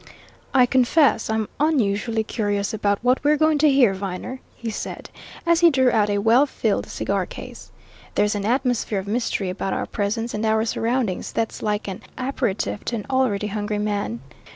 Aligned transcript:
"I 0.51 0.65
confess 0.65 1.29
I'm 1.29 1.47
unusually 1.59 2.23
curious 2.23 2.73
about 2.73 2.97
what 3.03 3.23
we're 3.23 3.37
going 3.37 3.59
to 3.59 3.69
hear, 3.69 3.93
Viner," 3.93 4.39
he 4.55 4.71
said, 4.71 5.11
as 5.45 5.59
he 5.59 5.69
drew 5.69 5.91
out 5.91 6.09
a 6.09 6.17
well 6.17 6.47
filled 6.47 6.87
cigar 6.87 7.27
case. 7.27 7.71
"There's 8.15 8.33
an 8.33 8.43
atmosphere 8.43 8.97
of 8.97 9.07
mystery 9.07 9.51
about 9.51 9.73
our 9.73 9.85
presence 9.85 10.33
and 10.33 10.43
our 10.43 10.65
surroundings 10.65 11.31
that's 11.31 11.61
like 11.61 11.87
an 11.87 12.01
apéritif 12.17 12.83
to 12.85 12.95
an 12.95 13.05
already 13.11 13.45
hungry 13.45 13.77
man. 13.77 14.21